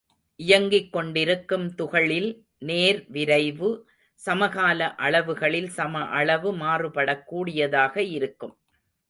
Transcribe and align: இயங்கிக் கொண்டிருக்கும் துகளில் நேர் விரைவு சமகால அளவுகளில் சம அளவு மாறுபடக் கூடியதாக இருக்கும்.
இயங்கிக் 0.39 0.93
கொண்டிருக்கும் 0.93 1.75
துகளில் 1.75 2.29
நேர் 2.61 3.05
விரைவு 3.09 3.69
சமகால 4.21 4.95
அளவுகளில் 5.01 5.69
சம 5.69 6.03
அளவு 6.13 6.51
மாறுபடக் 6.55 7.23
கூடியதாக 7.25 7.95
இருக்கும். 8.09 8.55